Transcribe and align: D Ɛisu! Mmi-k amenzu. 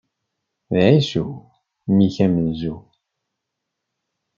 D 0.73 0.73
Ɛisu! 0.89 1.25
Mmi-k 1.89 2.17
amenzu. 2.25 2.75